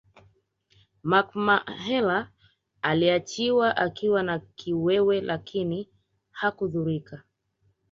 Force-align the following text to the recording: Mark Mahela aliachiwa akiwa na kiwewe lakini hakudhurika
Mark 1.03 1.35
Mahela 1.35 2.31
aliachiwa 2.81 3.77
akiwa 3.77 4.23
na 4.23 4.39
kiwewe 4.39 5.21
lakini 5.21 5.89
hakudhurika 6.31 7.23